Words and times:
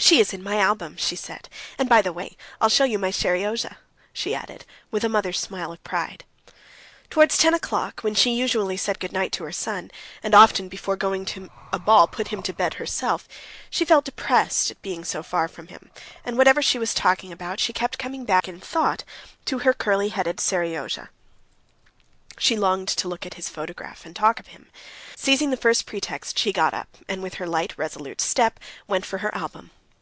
"She 0.00 0.20
is 0.20 0.32
in 0.32 0.42
my 0.44 0.56
album," 0.58 0.96
she 0.96 1.16
said; 1.16 1.48
"and, 1.76 1.86
by 1.88 2.00
the 2.02 2.12
way, 2.14 2.36
I'll 2.62 2.68
show 2.70 2.84
you 2.84 2.98
my 3.00 3.10
Seryozha," 3.10 3.76
she 4.12 4.32
added, 4.34 4.64
with 4.92 5.02
a 5.04 5.08
mother's 5.08 5.38
smile 5.40 5.70
of 5.72 5.82
pride. 5.84 6.24
Towards 7.10 7.36
ten 7.36 7.52
o'clock, 7.52 8.00
when 8.02 8.14
she 8.14 8.30
usually 8.32 8.76
said 8.78 9.00
good 9.00 9.12
night 9.12 9.32
to 9.32 9.44
her 9.44 9.50
son, 9.52 9.90
and 10.22 10.34
often 10.36 10.68
before 10.68 10.96
going 10.96 11.24
to 11.26 11.50
a 11.74 11.78
ball 11.80 12.06
put 12.06 12.28
him 12.28 12.42
to 12.44 12.52
bed 12.54 12.74
herself, 12.74 13.28
she 13.68 13.84
felt 13.84 14.04
depressed 14.06 14.70
at 14.70 14.80
being 14.82 15.04
so 15.04 15.20
far 15.22 15.46
from 15.48 15.66
him; 15.66 15.90
and 16.24 16.38
whatever 16.38 16.62
she 16.62 16.78
was 16.78 16.94
talking 16.94 17.32
about, 17.32 17.58
she 17.60 17.72
kept 17.74 17.98
coming 17.98 18.24
back 18.24 18.46
in 18.48 18.60
thought 18.60 19.02
to 19.46 19.58
her 19.58 19.74
curly 19.74 20.08
headed 20.10 20.38
Seryozha. 20.38 21.08
She 22.38 22.56
longed 22.56 22.88
to 22.88 23.08
look 23.08 23.26
at 23.26 23.34
his 23.34 23.48
photograph 23.50 24.06
and 24.06 24.14
talk 24.16 24.38
of 24.40 24.46
him. 24.46 24.70
Seizing 25.16 25.50
the 25.50 25.56
first 25.58 25.84
pretext, 25.86 26.38
she 26.38 26.52
got 26.52 26.72
up, 26.72 26.96
and 27.08 27.20
with 27.22 27.34
her 27.34 27.46
light, 27.48 27.74
resolute 27.76 28.20
step 28.22 28.58
went 28.86 29.04
for 29.04 29.18
her 29.18 29.34
album. 29.34 29.70